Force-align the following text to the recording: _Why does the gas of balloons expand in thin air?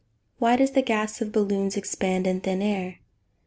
_Why 0.41 0.57
does 0.57 0.71
the 0.71 0.81
gas 0.81 1.21
of 1.21 1.31
balloons 1.31 1.77
expand 1.77 2.25
in 2.25 2.41
thin 2.41 2.63
air? 2.63 2.97